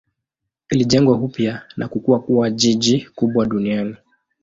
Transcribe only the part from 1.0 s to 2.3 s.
upya na kukua